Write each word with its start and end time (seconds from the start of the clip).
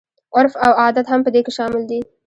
عرف 0.37 0.57
او 0.65 0.71
عادت 0.81 1.05
هم 1.11 1.19
په 1.25 1.29
دې 1.35 1.41
کې 1.45 1.51
شامل 1.57 1.83
دي. 1.91 1.99